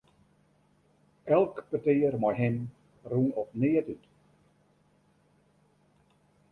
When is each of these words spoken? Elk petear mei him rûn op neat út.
Elk 1.37 1.59
petear 1.71 2.13
mei 2.23 2.33
him 2.41 2.57
rûn 3.09 3.29
op 3.41 3.49
neat 3.59 3.87
út. 3.93 4.03